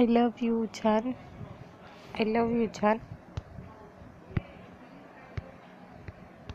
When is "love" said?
0.04-0.40, 2.24-2.50